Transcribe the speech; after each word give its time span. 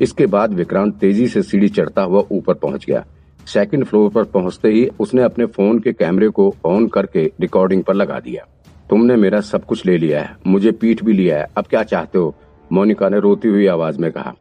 इसके 0.00 0.26
बाद 0.26 0.52
विक्रांत 0.54 0.94
तेज़ी 0.96 1.26
से 1.28 1.42
सीढ़ी 1.42 1.68
चढ़ता 1.68 2.02
हुआ 2.02 2.22
ऊपर 2.32 2.54
पहुँच 2.56 2.84
गया। 2.86 3.04
सेकंड 3.46 3.84
फ्लोर 3.84 4.10
पर 4.10 4.24
पहुँचते 4.24 4.68
ही 4.68 4.86
उसने 5.00 5.22
अपने 5.22 5.46
फ़ोन 5.46 5.78
के 5.78 5.92
कैमरे 5.92 6.28
को 6.28 6.52
ऑन 6.66 6.86
करके 6.88 7.30
रिकॉर्डिंग 7.40 7.82
पर 7.84 7.94
लगा 7.94 8.18
दिया। 8.20 8.46
तुमने 8.90 9.16
मेरा 9.16 9.40
सब 9.42 9.64
कुछ 9.64 9.84
ले 9.86 9.96
लिया 9.98 10.20
है, 10.22 10.36
मुझे 10.46 10.72
पीठ 10.72 11.02
भी 11.04 11.12
लिया 11.12 11.38
है, 11.38 11.46
अब 11.56 11.66
क्या 11.66 11.82
चाहते 11.84 12.18
हो? 12.18 12.34
मोनिका 12.70 13.08
ने 13.08 13.20
रोती 13.20 13.48
हुई 13.48 13.66
आवाज़ 13.68 13.98
में 13.98 14.10
कहा 14.12 14.34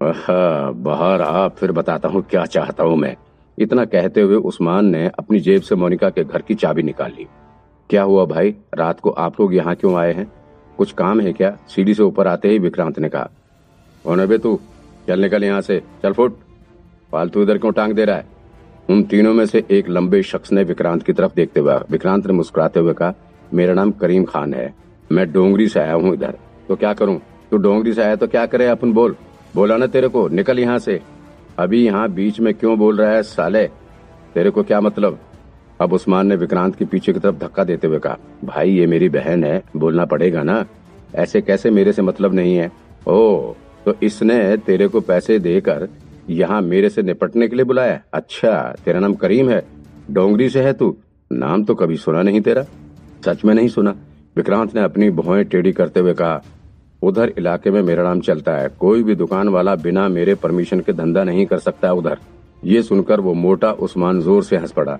बाहर 0.00 1.22
आ, 1.22 1.48
फिर 1.48 1.72
बताता 1.72 2.08
हूँ 2.08 2.22
क्या 2.30 2.44
चाहता 2.46 2.84
हूँ 2.84 2.96
मैं। 2.96 3.14
इतना 3.58 3.84
कहते 3.84 4.20
हुए 4.20 4.36
उस्मान 4.44 4.86
ने 4.86 5.06
अपनी 5.18 5.40
जेब 5.40 5.62
से 5.62 5.74
मोनिका 5.74 6.10
के 6.10 6.24
घर 6.24 6.42
की 6.42 6.54
चाबी 6.54 6.82
निकाल 6.82 7.12
ली। 7.18 7.26
क्या 7.90 8.02
हुआ 8.02 8.24
भाई? 8.26 8.54
रात 8.74 9.00
को 9.00 9.10
आप 9.10 9.40
लोग 9.40 9.54
यहाँ 9.54 9.74
क्यों 9.74 9.94
आए 9.96 10.12
हैं? 10.12 10.26
कुछ 10.78 10.92
काम 10.92 11.20
है 11.20 11.32
क्या? 11.32 11.56
सीढ़ी 11.68 11.94
से 11.94 12.02
ऊपर 12.02 12.26
आते 12.26 12.48
ही 12.48 12.58
विक्रांत 12.58 12.98
ने 12.98 13.08
कहा 13.08 13.30
तू 14.38 14.58
चल 15.08 15.20
निकल 15.20 15.44
यहाँ 15.44 15.60
से। 15.60 15.82
चल 16.02 16.12
फुट। 16.12 16.38
फालतू 17.12 17.42
इधर 17.42 17.58
क्यों 17.58 17.72
टांग 17.72 17.92
दे 17.92 18.04
रहा 18.04 18.16
है? 18.16 18.26
उन 18.90 19.02
तीनों 19.02 19.34
में 19.34 19.46
से 19.46 19.64
एक 19.70 19.88
लंबे 19.88 20.22
शख्स 20.22 20.52
ने 20.52 20.62
विक्रांत 20.62 21.02
की 21.02 21.12
तरफ़ 21.12 21.34
देखते 21.34 21.60
हुए 21.60 21.74
विक्रांत 21.90 22.26
ने 22.26 22.32
मुस्कुराते 22.32 22.80
हुए 22.80 22.92
कहा, 22.92 23.14
मेरा 23.54 23.74
नाम 23.74 23.90
करीम 23.90 24.24
खान 24.24 24.54
है। 24.54 24.74
मैं 25.12 25.32
डोंगरी 25.32 25.68
से 25.68 25.80
आया 25.80 25.94
हूँ 25.94 26.14
इधर। 26.14 26.38
तो 26.68 26.76
क्या 26.76 26.92
करूँ? 26.92 27.20
तू 27.50 27.56
डोंगरी 27.56 27.92
से 27.92 28.02
आया 28.02 28.16
तो 28.16 28.26
क्या 28.26 28.46
करे 28.46 28.66
अपन 28.66 28.92
बोल? 28.92 29.16
बोला 29.56 29.76
ना 29.76 29.86
तेरे 29.86 30.08
को, 30.08 30.28
निकल 30.28 30.58
यहाँ 30.58 30.78
से। 30.78 31.00
अभी 31.58 31.86
यहाँ 31.86 32.08
बीच 32.08 32.40
में 32.40 32.54
क्यों 32.54 32.78
बोल 32.78 32.96
रहा 32.96 33.10
है 33.10 33.22
साले? 33.22 33.66
तेरे 34.34 34.50
को 34.50 34.62
क्या 34.62 34.80
मतलब? 34.80 35.18
अब 35.80 35.92
उस्मान 35.92 36.26
ने 36.26 36.36
विक्रांत 36.36 36.76
के 36.76 36.84
पीछे 36.84 37.12
की 37.12 37.20
तरफ़ 37.20 37.36
धक्का 37.36 37.64
देते 37.64 37.86
हुए 37.86 37.98
कहा, 37.98 38.18
भाई, 38.44 38.70
ये 38.70 38.86
मेरी 38.86 39.08
बहन 39.08 39.44
है, 39.44 39.62
बोलना 39.76 40.04
पड़ेगा 40.04 40.42
ना। 40.42 40.64
ऐसे 41.14 41.40
कैसे 41.40 41.70
मेरे 41.70 41.92
से 41.92 42.02
मतलब 42.02 42.34
नहीं 42.34 42.56
है? 42.56 42.72
ओ 43.08 43.52
तो 43.86 43.94
इसने 44.02 44.56
तेरे 44.56 44.88
को 44.88 45.00
पैसे 45.02 45.38
देकर 45.38 45.88
यहाँ 46.30 46.60
मेरे 46.62 46.88
से 46.88 47.02
निपटने 47.02 47.48
के 47.48 47.56
लिए 47.56 47.64
बुलाया। 47.64 48.00
अच्छा 48.12 48.52
तेरा 48.84 49.00
नाम 49.00 49.14
करीम 49.14 49.50
है। 49.50 49.62
डोंगरी 50.10 50.48
से 50.48 50.62
है 50.62 50.72
तू। 50.72 50.96
नाम 51.30 51.64
तो 51.64 51.74
कभी 51.74 51.96
सुना 51.96 52.22
नहीं 52.22 52.40
तेरा। 52.40 52.64
सच 53.26 53.44
में 53.44 53.54
नहीं 53.54 53.68
सुना। 53.68 53.94
विक्रांत 54.36 54.74
ने 54.74 54.82
अपनी 54.82 55.10
भौएँ 55.12 55.44
टेढ़ी 55.44 55.72
करते 55.72 56.00
हुए 56.00 56.14
कहा, 56.14 56.42
उधर 57.02 57.32
इलाके 57.38 57.70
में 57.70 57.80
मेरा 57.82 58.02
नाम 58.02 58.20
चलता 58.20 58.52
है। 58.52 58.68
कोई 58.80 59.02
भी 59.02 59.14
दुकान 59.14 59.48
वाला 59.48 59.74
बिना 59.76 60.08
मेरे 60.10 60.34
परमिशन 60.34 60.80
के 60.80 60.92
धंधा 60.92 61.24
नहीं 61.24 61.44
कर 61.46 61.58
सकता 61.58 61.92
उधर। 61.92 62.18
ये 62.64 62.82
सुनकर 62.82 63.20
वो 63.20 63.34
मोटा 63.34 63.70
उस्मान 63.78 64.20
ज़ोर 64.20 64.42
से 64.44 64.56
हंस 64.56 64.72
पड़ा। 64.72 64.98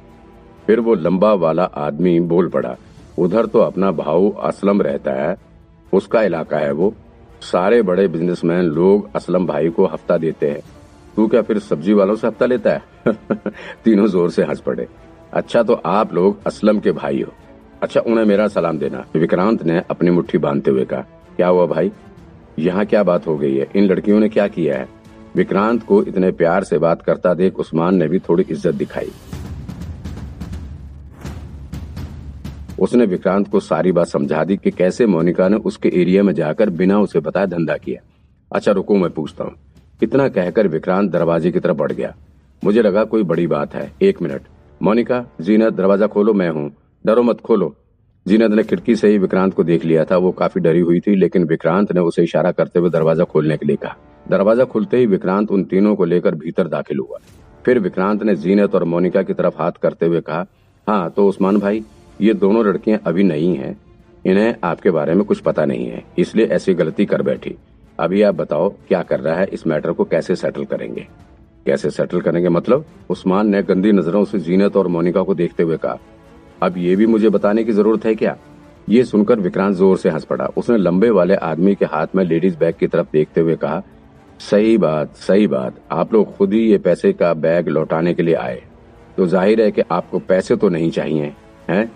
फिर 0.66 0.80
वो 0.80 0.94
लंबा 0.94 1.32
वाला 1.34 1.64
आदमी 1.64 2.18
बोल 2.22 2.48
पड़ा, 2.48 2.76
उधर 3.18 3.46
तो 3.46 3.58
अपना 3.58 3.90
भाऊ 3.92 4.30
असलम 4.42 4.82
रहता 4.82 5.12
है। 5.14 5.36
उसका 5.92 6.22
इलाका 6.22 6.58
है 6.58 6.72
वो। 6.72 6.94
सारे 7.44 7.82
बड़े 7.82 8.08
बिजनेसमैन 8.08 8.64
लोग 8.64 9.16
असलम 9.16 9.46
भाई 9.46 9.68
को 9.68 9.86
हफ़्ता 9.86 10.16
देते 10.18 10.50
हैं। 10.50 10.60
तू 11.16 11.26
क्या 11.28 11.42
फिर 11.42 11.58
सब्ज़ी 11.58 11.92
वालों 11.92 12.16
से 12.16 12.26
हफ़्ता 12.26 12.46
लेता 12.46 12.70
है? 12.70 12.82
तीनों 13.84 14.06
ज़ोर 14.06 14.30
से 14.30 14.42
हंस 14.42 14.60
पड़े। 14.60 14.86
अच्छा 15.32 15.62
तो 15.62 15.74
आप 15.86 16.14
लोग 16.14 16.46
असलम 16.46 16.80
के 16.80 16.92
भाई 16.92 17.22
हो। 17.22 17.32
अच्छा 17.82 18.00
उन्हें 18.00 18.24
मेरा 18.24 18.48
सलाम 18.48 18.78
देना। 18.78 19.04
विक्रांत 19.16 19.62
ने 19.62 19.82
अपनी 19.90 20.10
मुट्ठी 20.10 20.38
बांधते 20.38 20.70
हुए 20.70 20.84
कहा, 20.84 21.00
क्या 21.36 21.48
हुआ 21.48 21.66
भाई? 21.66 21.92
यहाँ 22.58 22.84
क्या 22.86 23.02
बात 23.02 23.26
हो 23.26 23.36
गई 23.38 23.56
है? 23.56 23.68
इन 23.76 23.84
लड़कियों 23.84 24.20
ने 24.20 24.28
क्या 24.28 24.48
किया 24.48 24.78
है? 24.78 24.88
विक्रांत 25.36 25.82
को 25.82 26.02
इतने 26.02 26.30
प्यार 26.30 26.64
से 26.64 26.78
बात 26.78 27.02
करता 27.02 27.34
देख 27.34 27.58
उस्मान 27.58 27.94
ने 27.94 28.08
भी 28.08 28.18
थोड़ी 28.18 28.44
इज़्ज़त 28.50 28.74
दिखाई। 28.74 29.10
उसने 32.84 33.04
विक्रांत 33.04 33.48
को 33.48 33.60
सारी 33.60 33.92
बात 33.92 34.06
समझा 34.06 34.42
दी 34.44 34.56
कि 34.56 34.70
कैसे 34.70 35.06
मोनिका 35.06 35.48
ने 35.48 35.56
उसके 35.56 35.88
एरिया 35.94 36.22
में 36.22 36.32
जाकर 36.34 36.70
बिना 36.70 36.98
उसे 37.00 37.20
बताए 37.20 37.46
धंधा 37.46 37.76
किया। 37.76 38.00
अच्छा 38.50 38.72
रुको, 38.72 38.96
मैं 38.96 39.10
पूछता 39.10 39.44
हूँ। 39.44 39.54
इतना 40.02 40.28
कहकर 40.28 40.68
विक्रांत 40.68 41.10
दरवाजे 41.10 41.50
की 41.50 41.60
तरफ़ 41.60 41.76
बढ़ 41.76 41.92
गया। 41.92 42.14
मुझे 42.62 42.82
लगा 42.82 43.04
कोई 43.04 43.22
बड़ी 43.22 43.46
बात 43.46 43.74
है। 43.74 43.90
एक 44.02 44.22
मिनट। 44.22 44.42
मोनिका, 44.82 45.24
जीनत, 45.40 45.72
दरवाज़ा 45.72 46.06
खोलो, 46.06 46.32
मैं 46.32 46.48
हूँ। 46.50 46.70
डरो 47.04 47.22
मत, 47.22 47.40
खोलो। 47.40 47.74
जीनत 48.26 48.50
ने 48.50 48.62
खिड़की 48.62 48.96
से 48.96 49.08
ही 49.08 49.18
विक्रांत 49.18 49.54
को 49.54 49.64
देख 49.64 49.84
लिया 49.84 50.04
था। 50.04 50.16
वो 50.16 50.32
काफ़ी 50.32 50.60
डरी 50.60 50.80
हुई 50.80 51.00
थी, 51.00 51.14
लेकिन 51.14 51.44
विक्रांत 51.44 51.92
ने 51.92 52.00
उसे 52.00 52.22
इशारा 52.22 52.52
करते 52.52 52.78
हुए 52.78 52.90
दरवाज़ा 52.90 53.24
खोलने 53.24 53.56
के 53.56 53.66
लिए 53.66 53.76
कहा। 53.76 53.96
दरवाज़ा 54.30 54.64
खुलते 54.64 54.96
ही 54.96 55.06
विक्रांत 55.06 55.50
उन 55.50 55.64
तीनों 55.64 55.94
को 55.96 56.04
लेकर 56.04 56.34
भीतर 56.34 56.68
दाखिल 56.68 56.98
हुआ। 56.98 57.18
फिर 57.64 57.78
विक्रांत 57.78 58.22
ने 58.22 58.34
जीनत 58.36 58.74
और 58.74 58.84
मोनिका 58.84 59.22
की 59.22 59.34
तरफ़ 59.34 59.54
हाथ 59.58 59.72
करते 59.72 60.06
हुए 60.06 60.20
कहा 60.20 60.44
हाँ 60.86 61.10
तो 61.10 61.26
उस्मान 61.28 61.58
भाई 61.58 61.82
ये 62.20 62.34
दोनों 62.34 62.64
लड़कियाँ 62.66 62.98
अभी 63.06 63.22
नई 63.24 63.54
हैं। 63.54 63.76
इन्हें 64.24 64.54
आपके 64.64 64.90
बारे 64.90 65.14
में 65.14 65.24
कुछ 65.24 65.40
पता 65.40 65.64
नहीं 65.64 65.86
है, 65.86 66.02
इसलिए 66.18 66.46
ऐसी 66.46 66.74
गलती 66.74 67.06
कर 67.06 67.22
बैठी। 67.22 67.54
अभी 67.98 68.22
आप 68.22 68.34
बताओ, 68.34 68.68
क्या 68.88 69.02
कर 69.02 69.20
रहा 69.20 69.34
है 69.36 69.46
इस 69.46 69.66
मैटर 69.66 69.92
को 69.92 70.04
कैसे 70.04 70.36
सेटल 70.36 70.64
करेंगे? 70.64 71.06
कैसे 71.66 71.90
सेटल 71.90 72.20
करेंगे? 72.20 72.48
मतलब 72.48 72.84
उस्मान 73.10 73.48
ने 73.48 73.62
गंदी 73.62 73.92
नज़रों 73.92 74.24
से 74.24 74.38
जीनत 74.40 74.76
और 74.76 74.88
मोनिका 74.88 75.22
को 75.22 75.34
देखते 75.34 75.62
हुए 75.62 75.76
कहा, 75.76 75.98
अब 76.60 76.76
ये 76.78 76.96
भी 76.96 77.06
मुझे 77.06 77.28
बताने 77.30 77.64
की 77.64 77.72
ज़रूरत 77.72 78.04
है 78.06 78.14
क्या? 78.14 78.36
ये 78.88 79.04
सुनकर 79.04 79.40
विक्रांत 79.40 79.74
ज़ोर 79.76 79.96
से 79.98 80.10
हंस 80.10 80.24
पड़ा। 80.24 80.46
उसने 80.56 80.76
लंबे 80.78 81.10
वाले 81.10 81.34
आदमी 81.34 81.74
के 81.74 81.84
हाथ 81.86 82.14
में 82.16 82.24
लेडीज़ 82.24 82.56
बैग 82.58 82.74
की 82.74 82.86
तरफ़ 82.86 83.06
देखते 83.12 83.40
हुए 83.40 83.56
कहा, 83.56 83.82
सही 84.40 84.76
बात 84.78 85.14
सही 85.18 85.46
बात। 85.46 85.74
आप 85.92 86.12
लोग 86.14 86.36
खुद 86.36 86.52
ही 86.52 86.60
ये 86.60 86.78
पैसे 86.78 87.12
का 87.12 87.32
बैग 87.34 87.68
लौटाने 87.68 88.14
के 88.14 88.22
लिए 88.22 88.34
आए। 88.36 88.62
तो 89.16 89.26
ज़ाहिर 89.26 89.60
है 89.60 89.70
कि 89.70 89.82
आपको 89.90 90.18
पैसे 90.20 90.56
तो 90.56 90.68
नहीं 90.68 90.90
चाहिए, 90.90 91.32
हैं? 91.70 91.90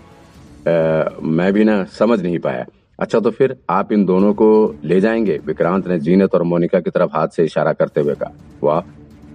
मैं 0.67 1.53
भी 1.53 1.65
ना 1.65 1.83
समझ 1.99 2.21
नहीं 2.23 2.39
पाया। 2.39 2.65
अच्छा 2.99 3.21
तो 3.21 3.31
फिर 3.31 3.57
आप 3.71 3.93
इन 3.93 4.05
दोनों 4.05 4.33
को 4.35 4.75
ले 4.85 5.01
जाएँगे? 5.01 5.39
विक्रांत 5.47 5.89
ने 5.89 5.99
जीनत 6.01 6.35
और 6.35 6.43
मोनिका 6.43 6.81
की 6.81 6.91
तरफ़ 6.91 7.11
हाथ 7.13 7.29
से 7.29 7.45
इशारा 7.45 7.73
करते 7.73 8.01
हुए 8.01 8.15
कहा, 8.15 8.33
वाह, 8.63 8.81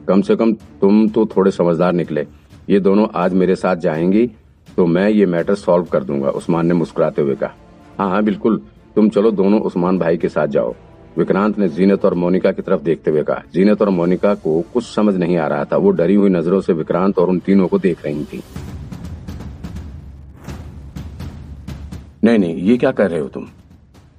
कम 0.08 0.22
से 0.22 0.36
कम 0.36 0.54
तुम 0.82 1.08
तो 1.10 1.26
थोड़े 1.28 1.52
समझदार 1.52 1.94
निकले। 1.94 2.26
ये 2.70 2.80
दोनों 2.80 3.08
आज 3.16 3.34
मेरे 3.34 3.56
साथ 3.56 3.76
जाएँगी 3.78 4.26
तो 4.68 4.86
मैं 4.86 5.10
ये 5.10 5.26
मैटर 5.26 5.56
सॉल्व 5.56 5.86
कर 5.86 6.04
दूँगा, 6.04 6.30
उस्मान 6.30 6.68
ने 6.68 6.74
मुस्कुराते 6.74 7.22
हुए 7.22 7.36
कहा। 7.36 7.54
हाँ 8.00 8.10
हाँ 8.10 8.24
बिल्कुल। 8.24 8.62
तुम 8.96 9.10
चलो 9.10 9.32
दोनों 9.32 9.60
उस्मान 9.62 10.00
भाई 10.00 10.18
के 10.18 10.30
साथ 10.30 10.48
जाओ। 10.48 10.74
विक्रांत 11.18 11.58
ने 11.60 11.68
जीनत 11.70 12.06
और 12.06 12.14
मोनिका 12.14 12.52
की 12.52 12.62
तरफ़ 12.62 12.82
देखते 12.82 13.12
हुए 13.12 13.24
कहा। 13.24 13.42
जीनत 13.54 13.82
और 13.82 13.90
मोनिका 13.90 14.34
को 14.36 14.62
कुछ 14.74 14.86
समझ 14.86 15.16
नहीं 15.16 15.38
आ 15.38 15.48
रहा 15.48 15.66
था। 15.66 15.78
वो 15.78 15.92
डरी 15.92 16.16
हुई 16.16 16.30
नज़रों 16.30 16.62
से 16.62 16.74
विक्रांत 16.74 17.20
और 17.20 17.30
उन 17.30 17.40
तीनों 17.40 17.68
को 17.68 17.80
देख 17.80 18.06
रही 18.06 18.24
थी। 18.24 18.42
नहीं 22.24 22.40
नहीं, 22.40 22.56
ये 22.56 22.78
क्या 22.78 22.92
कह 22.92 23.06
रहे 23.06 23.20
हो 23.20 23.28
तुम? 23.28 23.48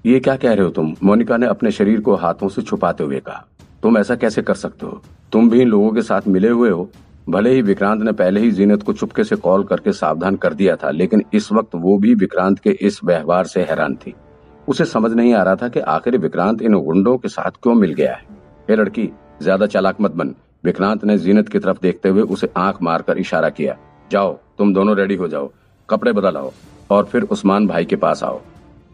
ये 0.06 0.18
क्या 0.20 0.36
कह 0.36 0.52
रहे 0.52 0.64
हो 0.64 0.70
तुम? 0.70 0.94
मोनिका 1.02 1.36
ने 1.36 1.46
अपने 1.46 1.70
शरीर 1.70 2.00
को 2.00 2.14
हाथों 2.14 2.48
से 2.48 2.62
छुपाते 2.62 3.04
हुए 3.04 3.20
कहा, 3.20 3.44
तुम 3.82 3.98
ऐसा 3.98 4.14
कैसे 4.14 4.42
कर 4.42 4.54
सकते 4.54 4.86
हो? 4.86 5.00
तुम 5.32 5.48
भी 5.50 5.60
इन 5.60 5.68
लोगों 5.68 5.90
के 5.92 6.02
साथ 6.02 6.28
मिले 6.28 6.48
हुए 6.48 6.70
हो। 6.70 6.88
भले 7.28 7.50
ही 7.50 7.62
विक्रांत 7.62 8.02
ने 8.02 8.12
पहले 8.12 8.40
ही 8.40 8.50
जीनत 8.50 8.82
को 8.82 8.92
चुपके 8.92 9.24
से 9.24 9.36
कॉल 9.36 9.64
करके 9.64 9.92
सावधान 9.92 10.36
कर 10.36 10.54
दिया 10.54 10.74
था, 10.76 10.90
लेकिन 10.90 11.22
इस 11.34 11.50
वक्त 11.52 11.74
वो 11.74 11.96
भी 11.98 12.14
विक्रांत 12.14 12.58
के 12.58 12.70
इस 12.70 13.00
व्यवहार 13.04 13.46
से 13.46 13.62
हैरान 13.62 13.94
थी। 13.96 14.14
उसे 14.68 14.84
समझ 14.84 15.12
नहीं 15.12 15.32
आ 15.34 15.42
रहा 15.42 15.56
था 15.56 15.68
कि 15.68 15.80
आखिर 15.80 16.18
विक्रांत 16.18 16.62
इन 16.62 16.74
गुंडों 16.80 17.16
के 17.18 17.28
साथ 17.28 17.50
क्यों 17.62 17.74
मिल 17.74 17.92
गया 17.92 18.12
है। 18.12 18.26
हे 18.68 18.76
लड़की, 18.76 19.08
ज़्यादा 19.42 19.66
चालाक 19.66 20.00
मत 20.00 20.12
बन। 20.12 20.34
विक्रांत 20.64 21.04
ने 21.04 21.18
जीनत 21.18 21.48
की 21.48 21.58
तरफ़ 21.58 21.80
देखते 21.82 22.08
हुए 22.08 22.22
उसे 22.24 22.50
आँख 22.56 22.82
मारकर 22.82 23.18
इशारा 23.18 23.48
किया, 23.50 23.76
जाओ, 24.10 24.38
तुम 24.58 24.74
दोनों 24.74 24.96
रेडी 24.96 25.14
हो 25.14 25.28
जाओ। 25.28 25.50
कपड़े 25.88 26.12
बदलाओ 26.12 26.52
और 26.90 27.04
फिर 27.04 27.22
उस्मान 27.22 27.66
भाई 27.66 27.84
के 27.84 27.96
पास 27.96 28.22
आओ। 28.22 28.40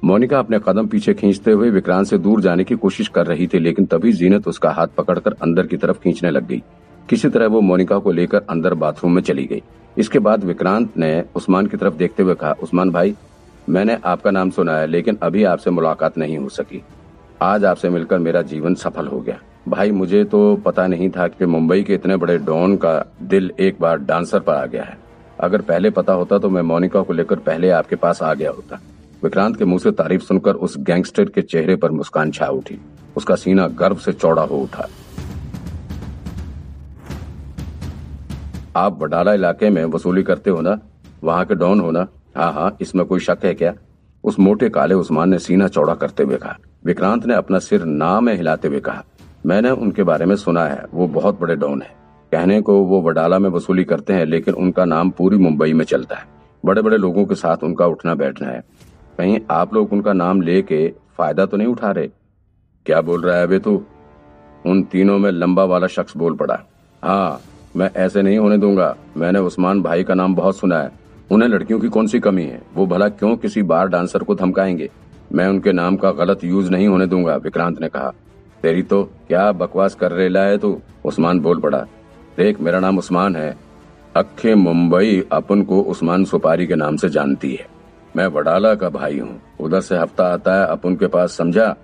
मोनिका 0.04 0.38
अपने 0.38 0.58
कदम 0.58 0.86
पीछे 0.86 1.14
खींचते 1.14 1.52
हुए 1.52 1.70
विक्रांत 1.70 2.06
से 2.06 2.18
दूर 2.18 2.40
जाने 2.40 2.64
की 2.64 2.74
कोशिश 2.74 3.08
कर 3.08 3.26
रही 3.26 3.46
थी, 3.46 3.58
लेकिन 3.58 3.84
तभी 3.84 4.12
जीनत 4.12 4.48
उसका 4.48 4.70
हाथ 4.70 4.86
पकड़कर 4.86 5.32
अंदर 5.32 5.66
की 5.66 5.76
तरफ़ 5.76 5.98
खींचने 5.98 6.30
लग 6.30 6.46
गई। 6.46 6.62
किसी 7.08 7.28
तरह 7.28 7.46
वो 7.46 7.60
मोनिका 7.60 7.98
को 7.98 8.12
लेकर 8.12 8.42
अंदर 8.50 8.74
बाथरूम 8.74 9.12
में 9.12 9.22
चली 9.22 9.44
गई। 9.44 9.62
इसके 9.98 10.18
बाद 10.18 10.44
विक्रांत 10.44 10.96
ने 10.96 11.24
उस्मान 11.34 11.66
की 11.66 11.76
तरफ़ 11.76 11.94
देखते 11.94 12.22
हुए 12.22 12.34
कहा, 12.34 12.52
उस्मान 12.62 12.90
भाई, 12.90 13.14
मैंने 13.68 13.98
आपका 14.04 14.30
नाम 14.30 14.50
सुना 14.50 14.76
है, 14.76 14.86
लेकिन 14.86 15.18
अभी 15.22 15.44
आपसे 15.44 15.70
मुलाकात 15.70 16.18
नहीं 16.18 16.38
हो 16.38 16.48
सकी। 16.48 16.82
आज 17.42 17.64
आपसे 17.64 17.88
मिलकर 17.88 18.18
मेरा 18.18 18.42
जीवन 18.42 18.74
सफल 18.74 19.06
हो 19.06 19.20
गया। 19.20 19.38
भाई, 19.68 19.90
मुझे 19.90 20.24
तो 20.24 20.56
पता 20.56 20.86
नहीं 20.86 21.10
था 21.10 21.28
कि 21.28 21.46
मुंबई 21.46 21.82
के 21.82 21.94
इतने 21.94 22.16
बड़े 22.16 22.38
डॉन 22.38 22.76
का 22.76 23.12
दिल 23.22 23.52
एक 23.60 23.76
बार 23.80 23.98
डांसर 23.98 24.40
पर 24.40 24.54
आ 24.54 24.66
गया 24.66 24.82
है। 24.82 25.09
अगर 25.40 25.60
पहले 25.60 25.90
पता 25.90 26.12
होता 26.12 26.38
तो 26.38 26.50
मैं 26.50 26.62
मोनिका 26.62 27.02
को 27.02 27.12
लेकर 27.12 27.36
पहले 27.36 27.70
आपके 27.70 27.96
पास 27.96 28.22
आ 28.22 28.34
गया 28.34 28.50
होता। 28.50 28.80
विक्रांत 29.24 29.56
के 29.56 29.64
मुँह 29.64 29.78
से 29.78 29.90
तारीफ़ 29.90 30.22
सुनकर 30.22 30.54
उस 30.54 30.78
गैंगस्टर 30.78 31.24
के 31.24 31.42
चेहरे 31.42 31.76
पर 31.76 31.90
मुस्कान 31.90 32.30
छा 32.30 32.46
उठी। 32.46 32.78
उसका 33.16 33.34
सीना 33.34 33.68
गर्व 33.68 33.96
से 33.96 34.12
चौड़ा 34.12 34.42
हो 34.42 34.58
उठा। 34.58 34.88
आप 38.76 39.02
वडाला 39.02 39.34
इलाके 39.34 39.70
में 39.70 39.84
वसूली 39.84 40.22
करते 40.22 40.50
हो 40.50 40.60
ना? 40.60 40.78
वहाँ 41.24 41.44
के 41.44 41.54
डॉन 41.54 41.80
हो 41.80 41.90
ना? 41.90 42.06
हाँ 42.36 42.52
हाँ 42.52 42.76
इसमें 42.80 43.06
कोई 43.06 43.20
शक 43.20 43.38
है 43.44 43.54
क्या? 43.54 43.74
उस 44.24 44.38
मोटे 44.38 44.68
काले 44.68 44.94
उस्मान 44.94 45.28
ने 45.28 45.38
सीना 45.38 45.68
चौड़ा 45.68 45.94
करते 45.94 46.22
हुए 46.22 46.36
कहा। 46.36 46.56
विक्रांत 46.84 47.26
ने 47.26 47.34
अपना 47.34 47.58
सिर 47.58 47.84
ना 47.84 48.20
में 48.20 48.36
हिलाते 48.36 48.68
हुए 48.68 48.80
कहा। 48.80 49.04
मैंने 49.46 49.70
उनके 49.70 50.02
बारे 50.02 50.26
में 50.26 50.36
सुना 50.36 50.64
है, 50.64 50.84
वो 50.94 51.06
बहुत 51.06 51.40
बड़े 51.40 51.56
डॉन 51.56 51.82
है। 51.82 51.99
कहने 52.32 52.60
को 52.60 52.84
वो 52.84 53.02
वडाला 53.02 53.38
में 53.38 53.50
वसूली 53.50 53.84
करते 53.84 54.12
हैं, 54.12 54.24
लेकिन 54.24 54.54
उनका 54.54 54.84
नाम 54.84 55.10
पूरी 55.10 55.36
मुंबई 55.36 55.72
में 55.72 55.84
चलता 55.84 56.16
है। 56.16 56.24
बड़े 56.64 56.82
बड़े 56.82 56.96
लोगों 56.96 57.24
के 57.24 57.34
साथ 57.34 57.56
उनका 57.62 57.86
उठना 57.86 58.14
बैठना 58.14 58.48
है। 58.48 58.64
कहीं 59.18 59.40
आप 59.50 59.74
लोग 59.74 59.92
उनका 59.92 60.12
नाम 60.12 60.42
लेके 60.42 60.94
फ़ायदा 61.18 61.46
तो 61.46 61.56
नहीं 61.56 61.68
उठा 61.68 61.90
रहे? 61.90 62.08
क्या 62.86 63.00
बोल 63.00 63.22
रहा 63.22 63.36
है 63.36 63.42
अबे 63.42 63.58
तू? 63.58 63.82
उन 64.66 64.82
तीनों 64.82 65.18
में 65.18 65.30
लंबा 65.30 65.64
वाला 65.64 65.86
शख्स 65.86 66.16
बोल 66.16 66.34
पड़ा। 66.34 66.58
हाँ 67.02 67.40
मैं 67.76 67.90
ऐसे 67.96 68.22
नहीं 68.22 68.38
होने 68.38 68.58
दूँगा। 68.58 68.96
मैंने 69.16 69.38
उस्मान 69.38 69.82
भाई 69.82 70.04
का 70.04 70.14
नाम 70.14 70.34
बहुत 70.34 70.56
सुना 70.56 70.78
है। 70.78 70.90
उन्हें 71.30 71.48
लड़कियों 71.48 71.80
की 71.80 71.88
कौन 71.88 72.06
सी 72.06 72.20
कमी 72.20 72.42
है? 72.42 72.62
वो 72.74 72.86
भला 72.86 73.08
क्यों 73.08 73.36
किसी 73.36 73.62
बार 73.62 73.88
डांसर 73.88 74.22
को 74.22 74.34
धमकाएँगे? 74.34 74.90
मैं 75.32 75.48
उनके 75.48 75.72
नाम 75.72 75.96
का 75.96 76.12
गलत 76.12 76.44
यूज़ 76.44 76.70
नहीं 76.70 76.88
होने 76.88 77.06
दूँगा, 77.06 77.36
विक्रांत 77.36 77.80
ने 77.80 77.88
कहा। 77.88 78.12
तेरी 78.62 78.82
तो 78.82 79.04
क्या 79.28 79.52
बकवास 79.52 79.94
कर 79.94 80.12
रेला 80.12 80.40
है 80.40 80.58
तू? 80.58 80.80
उस्मान 81.04 81.40
बोल 81.40 81.60
पड़ा। 81.60 81.86
देख, 82.36 82.60
मेरा 82.60 82.80
नाम 82.80 82.98
उस्मान 82.98 83.36
है। 83.36 83.56
अखे 84.16 84.54
मुंबई 84.54 85.24
अपन 85.32 85.62
को 85.62 85.80
उस्मान 85.80 86.24
सुपारी 86.24 86.66
के 86.66 86.74
नाम 86.74 86.96
से 86.96 87.08
जानती 87.08 87.54
है। 87.54 87.66
मैं 88.16 88.26
वडाला 88.26 88.74
का 88.74 88.88
भाई 88.88 89.18
हूँ। 89.18 89.40
उधर 89.60 89.80
से 89.80 89.96
हफ़्ता 89.96 90.24
आता 90.24 90.60
है, 90.60 90.66
अपन 90.66 90.94
के 90.94 91.06
पास 91.06 91.36
समझा? 91.36 91.76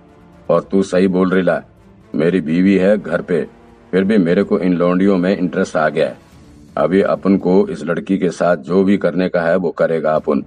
और 0.51 0.69
तू 0.71 0.83
सही 0.83 1.09
बोल 1.09 1.31
रेला 1.31 1.63
मेरी 2.15 2.41
बीवी 2.41 2.77
है 2.77 2.99
घर 2.99 3.23
पे, 3.23 3.47
फिर 3.91 4.05
भी 4.05 4.19
मेरे 4.19 4.43
को 4.43 4.59
इन 4.59 4.75
लौंडियों 4.75 5.17
में 5.17 5.37
इंटरेस्ट 5.37 5.77
आ 5.77 5.89
गया 5.89 6.07
है। 6.07 6.19
अभी 6.77 7.03
अपन 7.03 7.37
को 7.37 7.69
इस 7.69 7.85
लड़की 7.85 8.19
के 8.19 8.31
साथ 8.31 8.57
जो 8.57 8.85
भी 8.85 8.97
करने 8.97 9.29
का 9.29 9.41
है, 9.41 9.57
वो 9.57 9.71
करेगा 9.71 10.15
अपन। 10.15 10.45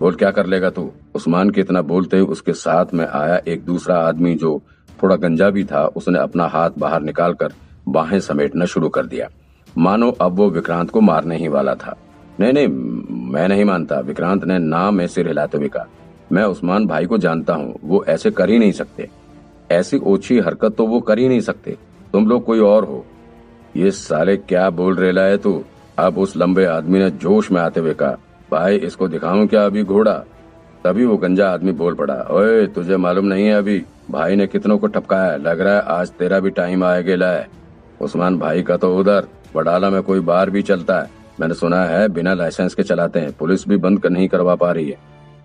बोल, 0.00 0.14
क्या 0.14 0.30
कर 0.30 0.46
लेगा 0.46 0.70
तू? 0.70 0.90
उस्मान 1.14 1.50
के 1.50 1.60
इतना 1.60 1.82
बोलते 1.82 2.16
ही 2.16 2.22
उसके 2.22 2.52
साथ 2.52 2.94
में 2.94 3.06
आया 3.06 3.40
एक 3.48 3.64
दूसरा 3.64 3.96
आदमी 3.98 4.34
जो 4.34 4.62
थोड़ा 5.02 5.16
गंजा 5.16 5.50
भी 5.50 5.64
था। 5.64 5.84
उसने 5.86 6.18
अपना 6.18 6.46
हाथ 6.46 6.70
बाहर 6.78 7.02
निकालकर 7.02 7.52
बाहें 7.86 8.18
समेटना 8.20 8.64
शुरू 8.64 8.88
कर 8.88 9.06
दिया। 9.06 9.28
मानो 9.68 10.10
अब 10.10 10.36
वो 10.36 10.48
विक्रांत 10.50 10.90
को 10.90 11.00
मारने 11.00 11.36
ही 11.36 11.48
वाला 11.48 11.74
था। 11.74 11.96
नहीं 12.40 12.52
नहीं, 12.52 12.68
मैं 13.32 13.48
नहीं 13.48 13.64
मानता। 13.64 13.98
विक्रांत 14.00 14.44
ने 14.44 14.58
नाम 14.58 14.94
में 14.94 15.06
सिर 15.06 15.28
हिलाते 15.28 15.58
हुए 15.58 15.68
कहा, 15.68 15.86
मैं 16.32 16.44
उस्मान 16.44 16.86
भाई 16.86 17.06
को 17.06 17.18
जानता 17.18 17.54
हूँ, 17.54 17.74
वो 17.84 18.04
ऐसे 18.04 18.30
कर 18.30 18.50
ही 18.50 18.58
नहीं 18.58 18.72
सकते। 18.72 19.08
ऐसी 19.70 19.98
ओछी 19.98 20.38
हरकत 20.38 20.74
तो 20.76 20.86
वो 20.86 21.00
कर 21.00 21.18
ही 21.18 21.28
नहीं 21.28 21.40
सकते। 21.40 21.76
तुम 22.12 22.26
लोग 22.28 22.44
कोई 22.44 22.60
और 22.60 22.84
हो। 22.84 23.04
ये 23.76 23.90
साले 23.90 24.36
क्या 24.36 24.68
बोल 24.70 24.96
रेला 24.96 25.22
है 25.22 25.36
तू? 25.36 25.62
अब 25.98 26.18
उस 26.18 26.36
लंबे 26.36 26.64
आदमी 26.64 26.98
ने 26.98 27.10
जोश 27.12 27.50
में 27.52 27.60
आते 27.60 27.80
हुए 27.80 27.94
कहा, 27.94 28.16
भाई, 28.50 28.76
इसको 28.76 29.08
दिखाऊँ 29.08 29.46
क्या 29.46 29.64
अभी 29.66 29.82
घोड़ा? 29.84 30.12
तभी 30.84 31.04
वो 31.04 31.16
गंजा 31.16 31.48
आदमी 31.50 31.72
बोल 31.72 31.94
पड़ा, 31.94 32.14
ओए, 32.30 32.66
तुझे 32.66 32.96
मालूम 32.96 33.24
नहीं 33.24 33.46
है 33.46 33.54
अभी? 33.54 33.82
भाई 34.10 34.36
ने 34.36 34.46
कितनों 34.46 34.78
को 34.78 34.86
ठपकाया 34.86 35.36
लग 35.36 35.60
रहा 35.60 35.74
है 35.74 35.82
आज 35.90 36.10
तेरा 36.10 36.40
भी 36.40 36.50
टाइम 36.50 36.84
आए 36.84 37.02
गेला 37.02 37.26
है। 37.26 37.48
उस्मान 38.02 38.38
भाई 38.38 38.62
का 38.62 38.76
तो 38.76 38.96
उधर, 38.96 39.26
बडाला 39.54 39.90
में 39.90 40.02
कोई 40.02 40.20
बार 40.20 40.50
भी 40.50 40.62
चलता 40.62 41.00
है। 41.00 41.10
मैंने 41.40 41.54
सुना 41.54 41.84
है 41.84 42.08
बिना 42.08 42.34
लाइसेंस 42.34 42.74
के 42.74 42.82
चलाते 42.82 43.20
हैं, 43.20 43.32
पुलिस 43.32 43.68
भी 43.68 43.76
बंद 43.76 44.06
नहीं 44.06 44.28
करवा 44.28 44.54
पा 44.54 44.72
रही 44.72 44.90
है। 44.90 44.98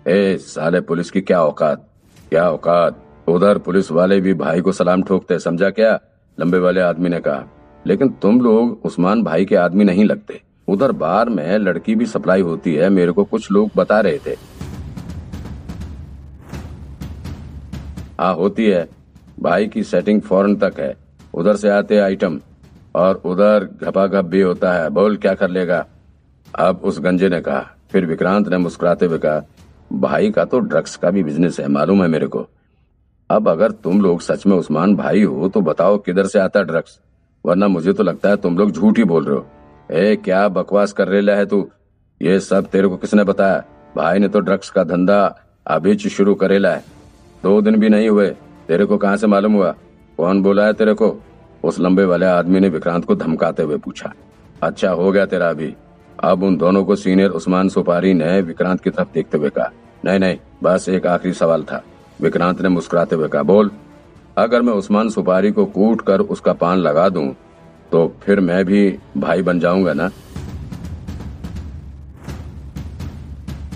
ए, 0.06 0.36
साले 0.36 0.80
पुलिस 0.80 1.10
की 1.10 1.20
क्या 1.20 1.42
औकात? 1.42 1.88
क्या 2.30 2.50
औकात? 2.50 3.02
उधर 3.28 3.58
पुलिस 3.58 3.92
वाले 3.92 4.20
भी 4.20 4.34
भाई 4.34 4.60
को 4.60 4.72
सलाम 4.72 5.02
ठोकते 5.02 5.38
समझा 5.38 5.70
क्या? 5.70 6.00
लंबे 6.40 6.58
वाले 6.58 6.80
आदमी 6.80 7.08
ने 7.08 7.20
कहा। 7.20 7.44
लेकिन 7.86 8.08
तुम 8.08 8.40
लोग 8.40 8.80
उस्मान 8.84 9.22
भाई 9.22 9.44
के 9.44 9.56
आदमी 9.56 9.84
नहीं 9.84 10.04
लगते। 10.04 10.42
उधर 10.68 10.92
बार 10.92 11.28
में 11.28 11.58
लड़की 11.58 11.94
भी 11.94 12.06
सप्लाई 12.06 12.40
होती 12.40 12.74
है, 12.74 12.88
मेरे 12.88 13.12
को 13.12 13.24
कुछ 13.24 13.52
लोग 13.52 13.70
बता 13.76 14.00
रहे 14.00 14.18
थे। 14.18 14.36
हाँ 18.20 18.34
होती 18.34 18.66
है। 18.66 18.88
भाई 19.40 19.66
की 19.66 19.82
सेटिंग 19.82 20.20
फ़ौरन 20.20 20.56
तक 20.56 20.74
है। 20.78 20.96
उधर 21.34 21.56
से 21.56 21.68
आते 21.68 21.98
आइटम। 21.98 22.40
और 22.98 23.20
उधर 23.24 23.68
घपाघप 23.82 24.24
भी 24.24 24.40
होता 24.40 24.72
है। 24.72 24.88
बोल, 24.90 25.16
क्या 25.16 25.34
कर 25.34 25.50
लेगा? 25.50 25.84
अब 26.58 26.80
उस 26.84 27.00
गंजे 27.00 27.28
ने 27.28 27.40
कहा। 27.40 27.66
फिर 27.92 28.06
विक्रांत 28.06 28.48
ने 28.48 28.56
मुस्कुराते 28.56 29.06
हुए 29.06 29.18
कहा, 29.18 29.42
भाई 29.92 30.30
का 30.30 30.44
तो 30.44 30.58
ड्रग्स 30.60 30.96
का 30.96 31.10
भी 31.10 31.22
बिज़नेस 31.22 31.60
है, 31.60 31.68
मालूम 31.68 32.02
है 32.02 32.08
मेरे 32.08 32.26
को। 32.26 32.46
अब 33.30 33.48
अगर 33.48 33.70
तुम 33.70 34.00
लोग 34.00 34.20
सच 34.20 34.46
में 34.46 34.56
उस्मान 34.56 34.94
भाई 34.96 35.22
हो 35.22 35.48
तो 35.48 35.60
बताओ 35.60 35.98
किधर 35.98 36.26
से 36.26 36.38
आता 36.38 36.62
ड्रग्स? 36.62 36.98
वरना 37.44 37.68
मुझे 37.68 37.92
तो 37.92 38.02
लगता 38.02 38.28
है 38.28 38.36
तुम 38.36 38.58
लोग 38.58 38.70
झूठ 38.70 38.98
ही 38.98 39.04
बोल 39.04 39.24
रहे 39.24 39.36
हो। 39.36 39.46
ए, 39.90 40.16
क्या 40.16 40.48
बकवास 40.48 40.92
कर 40.92 41.08
रहे 41.08 41.36
है 41.36 41.46
तू? 41.46 41.68
ये 42.20 42.40
सब 42.40 42.66
तेरे 42.66 42.88
को 42.88 42.96
किसने 42.96 43.24
बताया? 43.24 43.64
भाई 43.96 44.18
ने 44.18 44.28
तो 44.28 44.40
ड्रग्स 44.40 44.70
का 44.70 44.84
धंधा 44.84 45.24
अभी 45.66 45.96
शुरू 45.98 46.34
करेला 46.34 46.70
है। 46.70 46.84
दो 47.42 47.60
दिन 47.60 47.76
भी 47.76 47.88
नहीं 47.88 48.08
हुए। 48.08 48.30
तेरे 48.68 48.84
को 48.84 48.96
कहाँ 48.98 49.16
से 49.16 49.26
मालूम 49.26 49.52
हुआ? 49.52 49.74
कौन 50.16 50.42
बोला 50.42 50.66
है 50.66 50.72
तेरे 50.72 50.94
को? 50.94 51.08
उस 51.64 51.78
लंबे 51.80 52.04
वाले 52.04 52.26
आदमी 52.26 52.60
ने 52.60 52.68
विक्रांत 52.68 53.04
को 53.04 53.14
धमकाते 53.14 53.62
हुए 53.62 53.76
पूछा 53.76 54.12
अच्छा 54.62 54.90
हो 54.90 55.10
गया 55.12 55.26
तेरा 55.26 55.48
अभी? 55.50 55.74
अब 56.18 56.42
उन 56.42 56.56
दोनों 56.56 56.84
को 56.84 56.96
सीनियर 56.96 57.30
उस्मान 57.30 57.68
सुपारी 57.68 58.12
ने 58.14 58.40
विक्रांत 58.42 58.80
की 58.80 58.90
तरफ़ 58.90 59.08
देखते 59.14 59.38
हुए 59.38 59.50
कहा, 59.50 59.70
नहीं 60.04 60.18
नहीं, 60.18 60.36
बस 60.62 60.88
एक 60.88 61.06
आखिरी 61.06 61.34
सवाल 61.34 61.62
था। 61.62 61.82
विक्रांत 62.20 62.60
ने 62.60 62.68
मुस्कुराते 62.68 63.16
हुए 63.16 63.28
कहा, 63.28 63.42
बोल। 63.42 63.70
अगर 64.36 64.62
मैं 64.62 64.72
उस्मान 64.72 65.08
सुपारी 65.08 65.50
को 65.52 65.64
कूट 65.66 66.00
कर 66.00 66.20
उसका 66.22 66.52
पान 66.54 66.78
लगा 66.78 67.08
दूँ 67.08 67.28
तो 67.92 68.06
फिर 68.22 68.40
मैं 68.40 68.64
भी 68.64 68.98
भाई 69.16 69.42
बन 69.42 69.60
जाऊँगा 69.60 69.92
ना? 69.92 70.10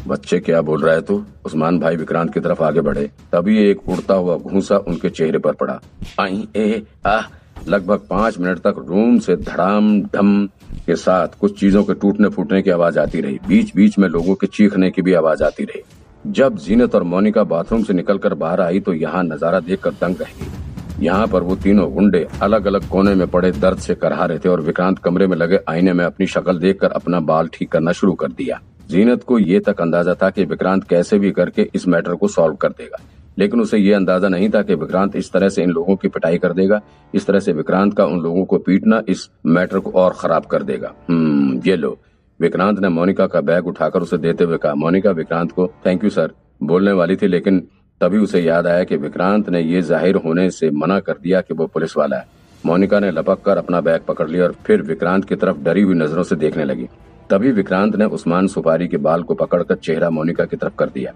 बच्चे, 0.06 0.38
क्या 0.40 0.60
बोल 0.62 0.82
रहा 0.82 0.94
है 0.94 1.00
तू? 1.00 1.22
उस्मान 1.44 1.78
भाई 1.78 1.96
विक्रांत 1.96 2.32
की 2.34 2.40
तरफ़ 2.40 2.62
आगे 2.62 2.80
बढ़े। 2.80 3.06
तभी 3.32 3.58
एक 3.60 3.88
उड़ता 3.88 4.14
हुआ 4.14 4.36
घूसा 4.36 4.76
उनके 4.78 5.10
चेहरे 5.10 5.38
पर 5.38 5.52
पड़ा। 5.52 5.80
आई, 6.20 6.48
ए, 6.56 6.82
आ 7.06 7.20
लगभग 7.68 8.06
पाँच 8.10 8.38
मिनट 8.38 8.58
तक 8.58 8.84
रूम 8.88 9.18
से 9.18 9.36
धड़ाम 9.38 10.00
ढम 10.14 10.46
के 10.86 10.94
साथ 10.96 11.38
कुछ 11.40 11.58
चीज़ों 11.60 11.82
के 11.84 11.94
टूटने 11.94 12.28
फूटने 12.28 12.62
की 12.62 12.70
आवाज़ 12.70 12.98
आती 12.98 13.20
रही। 13.20 13.38
बीच 13.48 13.74
बीच 13.76 13.98
में 13.98 14.08
लोगों 14.08 14.34
के 14.34 14.46
चीखने 14.48 14.90
की 14.90 15.02
भी 15.02 15.12
आवाज़ 15.14 15.42
आती 15.44 15.64
रही। 15.64 15.82
जब 16.28 16.56
जीनत 16.56 16.94
और 16.94 17.02
मोनिका 17.04 17.44
बाथरूम 17.44 17.82
से 17.82 17.92
निकलकर 17.92 18.34
बाहर 18.34 18.60
आई 18.60 18.80
तो 18.80 18.92
यहाँ 18.94 19.22
नज़ारा 19.24 19.60
देखकर 19.60 19.90
दंग 19.92 20.20
रह 20.20 20.32
गई। 20.40 21.04
यहाँ 21.04 21.26
पर 21.26 21.42
वो 21.42 21.56
तीनों 21.56 21.92
गुंडे 21.94 22.26
अलग 22.42 22.66
अलग 22.66 22.88
कोने 22.88 23.14
में 23.14 23.26
पड़े 23.28 23.50
दर्द 23.52 23.78
से 23.78 23.94
करहा 23.94 24.24
रहे 24.24 24.38
थे 24.38 24.48
और 24.48 24.60
विक्रांत 24.60 24.98
कमरे 24.98 25.26
में 25.26 25.36
लगे 25.36 25.58
आईने 25.68 25.92
में 25.92 26.04
अपनी 26.04 26.26
शक्ल 26.26 26.58
देखकर 26.58 26.90
अपना 26.92 27.20
बाल 27.22 27.48
ठीक 27.54 27.70
करना 27.72 27.92
शुरू 27.92 28.12
कर 28.14 28.32
दिया। 28.32 28.60
जीनत 28.88 29.22
को 29.22 29.38
ये 29.38 29.60
तक 29.60 29.80
अंदाज़ा 29.80 30.14
था 30.14 30.30
कि 30.30 30.44
विक्रांत 30.44 30.84
कैसे 30.84 31.18
भी 31.18 31.30
करके 31.30 31.68
इस 31.74 31.88
मैटर 31.88 32.14
को 32.14 32.28
सॉल्व 32.28 32.54
कर 32.56 32.70
देगा। 32.70 32.98
लेकिन 33.38 33.60
उसे 33.60 33.78
ये 33.78 33.92
अंदाज़ा 33.94 34.28
नहीं 34.28 34.48
था 34.50 34.62
कि 34.62 34.74
विक्रांत 34.74 35.16
इस 35.16 35.30
तरह 35.32 35.48
से 35.48 35.62
इन 35.62 35.70
लोगों 35.70 35.96
की 35.96 36.08
पिटाई 36.08 36.38
कर 36.38 36.52
देगा, 36.52 36.80
इस 37.14 37.26
तरह 37.26 37.40
से 37.40 37.52
विक्रांत 37.52 37.96
का 37.96 38.04
उन 38.04 38.20
लोगों 38.20 38.44
को 38.44 38.58
पीटना 38.58 39.02
इस 39.08 39.28
मैटर 39.46 39.78
को 39.78 39.90
और 39.92 40.14
खराब 40.18 40.46
कर 40.46 40.62
देगा। 40.62 40.92
हम्म 41.10 41.60
ये 41.66 41.76
लो। 41.76 41.96
विक्रांत 42.40 42.78
ने 42.78 42.88
मोनिका 42.88 43.26
का 43.26 43.40
बैग 43.40 43.66
उठाकर 43.66 44.02
उसे 44.02 44.18
देते 44.18 44.44
हुए 44.44 44.56
कहा, 44.58 44.74
मोनिका, 44.74 45.10
विक्रांत 45.10 45.52
को 45.52 45.66
थैंक 45.86 46.04
यू 46.04 46.10
सर 46.10 46.32
बोलने 46.62 46.92
वाली 46.92 47.16
थी, 47.16 47.26
लेकिन 47.26 47.60
तभी 48.00 48.18
उसे 48.18 48.40
याद 48.40 48.66
आया 48.66 48.84
कि 48.84 48.96
विक्रांत 48.96 49.48
ने 49.50 49.60
ये 49.60 49.82
ज़ाहिर 49.82 50.16
होने 50.16 50.48
से 50.50 50.70
मना 50.72 50.98
कर 51.00 51.18
दिया 51.22 51.40
कि 51.40 51.54
वो 51.54 51.66
पुलिस 51.66 51.96
वाला 51.96 52.16
है। 52.16 52.26
मोनिका 52.64 53.00
ने 53.00 53.10
लपक 53.10 53.42
कर 53.42 53.58
अपना 53.58 53.80
बैग 53.80 54.00
पकड़ 54.00 54.28
लिया 54.28 54.44
और 54.44 54.54
फिर 54.66 54.82
विक्रांत 54.82 55.24
की 55.24 55.36
तरफ़ 55.36 55.58
डरी 55.58 55.82
हुई 55.82 55.94
नज़रों 55.94 56.22
से 56.22 56.36
देखने 56.36 56.64
लगी। 56.64 56.88
तभी 57.30 57.50
विक्रांत 57.52 57.96
ने 57.96 58.04
उस्मान 58.04 58.46
सुपारी 58.46 58.88
के 58.88 58.96
बाल 58.98 59.22
को 59.22 59.34
पकड़कर 59.34 59.74
चेहरा 59.74 60.10
मोनिका 60.10 60.44
की 60.44 60.56
तरफ़ 60.56 60.76
कर 60.78 60.88
दिया। 60.88 61.12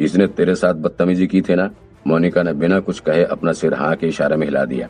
इसने 0.00 0.26
तेरे 0.26 0.54
साथ 0.54 0.74
बदतमीजी 0.74 1.26
की 1.26 1.40
थी 1.42 1.54
ना? 1.54 1.70
मोनिका 2.06 2.42
ने 2.42 2.52
बिना 2.52 2.80
कुछ 2.80 3.00
कहे 3.00 3.24
अपना 3.24 3.52
सिर 3.52 3.74
हाँ 3.74 3.96
के 3.96 4.06
इशारे 4.06 4.36
में 4.36 4.46
हिला 4.46 4.64
दिया। 4.64 4.88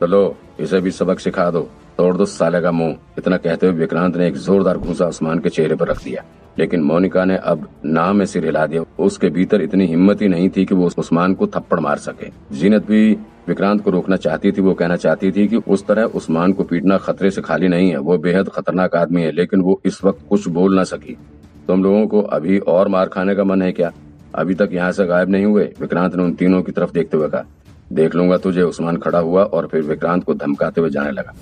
तो 0.00 0.06
लो, 0.06 0.36
इसे 0.60 0.80
भी 0.80 0.90
सबक 0.90 1.18
सिखा 1.18 1.50
दो। 1.50 1.70
तोड़ 1.98 2.16
दो 2.16 2.24
साले 2.24 2.60
का 2.60 2.70
मुँह। 2.70 2.96
इतना 3.18 3.36
कहते 3.36 3.66
हुए 3.66 3.76
विक्रांत 3.76 4.16
ने 4.16 4.26
एक 4.26 4.36
जोरदार 4.36 4.78
घूसा 4.78 5.06
उस्मान 5.06 5.38
के 5.38 5.48
चेहरे 5.48 5.74
पर 5.74 5.88
रख 5.88 6.04
दिया। 6.04 6.24
लेकिन 6.58 6.80
मोनिका 6.80 7.24
ने 7.24 7.36
अब 7.36 7.68
नाम 7.84 8.16
में 8.16 8.26
सिर 8.26 8.44
हिला 8.44 8.66
दिया। 8.66 8.84
उसके 8.98 9.28
भीतर 9.28 9.60
इतनी 9.60 9.86
हिम्मत 9.86 10.22
ही 10.22 10.28
नहीं 10.28 10.50
थी 10.56 10.64
कि 10.64 10.74
वो 10.74 10.90
उस्मान 10.98 11.34
को 11.34 11.46
थप्पड़ 11.46 11.80
मार 11.80 11.96
सके। 11.96 12.56
जीनत 12.56 12.86
भी 12.86 13.16
विक्रांत 13.48 13.84
को 13.84 13.90
रोकना 13.90 14.16
चाहती 14.16 14.52
थी, 14.52 14.60
वो 14.60 14.74
कहना 14.74 14.96
चाहती 14.96 15.32
थी 15.32 15.48
कि 15.48 15.56
उस 15.56 15.86
तरह 15.86 16.02
उस्मान 16.02 16.52
को 16.52 16.62
पीटना 16.62 16.98
खतरे 16.98 17.30
से 17.30 17.40
खाली 17.40 17.68
नहीं 17.68 17.90
है। 17.90 17.98
वो 17.98 18.18
बेहद 18.18 18.48
खतरनाक 18.48 18.96
आदमी 18.96 19.22
है, 19.22 19.32
लेकिन 19.32 19.60
वो 19.60 19.80
इस 19.84 20.04
वक्त 20.04 20.26
कुछ 20.28 20.48
बोल 20.48 20.76
ना 20.76 20.84
सकी। 20.84 21.16
तुम 21.68 21.84
लोगों 21.84 22.06
को 22.06 22.22
अभी 22.22 22.58
और 22.58 22.88
मार 22.88 23.08
खाने 23.08 23.34
का 23.34 23.44
मन 23.44 23.62
है 23.62 23.72
क्या? 23.72 23.92
अभी 24.34 24.54
तक 24.54 24.70
यहाँ 24.72 24.92
से 24.92 25.04
गायब 25.06 25.30
नहीं 25.30 25.44
हुए। 25.44 25.64
विक्रांत 25.80 26.14
ने 26.14 26.22
उन 26.22 26.32
तीनों 26.34 26.62
की 26.62 26.72
तरफ़ 26.72 26.92
देखते 26.92 27.16
हुए 27.16 27.28
कहा, 27.28 27.44
देख 27.92 28.14
लूँगा 28.14 28.36
तुझे। 28.38 28.62
उस्मान 28.62 28.96
खड़ा 28.96 29.18
हुआ 29.18 29.44
और 29.44 29.66
फिर 29.66 29.82
विक्रांत 29.82 30.24
को 30.24 30.34
धमकाते 30.34 30.80
हुए 30.80 30.90
जाने 30.90 31.10
लगा। 31.10 31.34